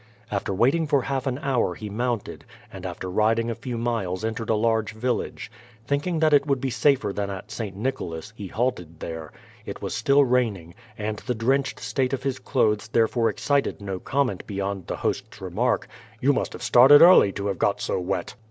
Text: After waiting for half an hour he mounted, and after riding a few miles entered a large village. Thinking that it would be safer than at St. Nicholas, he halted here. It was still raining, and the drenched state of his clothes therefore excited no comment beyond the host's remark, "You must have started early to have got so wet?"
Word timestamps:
After 0.31 0.51
waiting 0.51 0.87
for 0.87 1.03
half 1.03 1.27
an 1.27 1.37
hour 1.43 1.75
he 1.75 1.87
mounted, 1.87 2.43
and 2.73 2.87
after 2.87 3.07
riding 3.07 3.51
a 3.51 3.53
few 3.53 3.77
miles 3.77 4.25
entered 4.25 4.49
a 4.49 4.55
large 4.55 4.93
village. 4.93 5.51
Thinking 5.85 6.17
that 6.21 6.33
it 6.33 6.47
would 6.47 6.59
be 6.59 6.71
safer 6.71 7.13
than 7.13 7.29
at 7.29 7.51
St. 7.51 7.75
Nicholas, 7.77 8.33
he 8.35 8.47
halted 8.47 8.95
here. 8.99 9.31
It 9.63 9.79
was 9.83 9.93
still 9.93 10.25
raining, 10.25 10.73
and 10.97 11.17
the 11.19 11.35
drenched 11.35 11.79
state 11.79 12.13
of 12.13 12.23
his 12.23 12.39
clothes 12.39 12.87
therefore 12.87 13.29
excited 13.29 13.79
no 13.79 13.99
comment 13.99 14.47
beyond 14.47 14.87
the 14.87 14.97
host's 14.97 15.39
remark, 15.39 15.87
"You 16.19 16.33
must 16.33 16.53
have 16.53 16.63
started 16.63 17.03
early 17.03 17.31
to 17.33 17.45
have 17.45 17.59
got 17.59 17.79
so 17.79 17.99
wet?" 17.99 18.33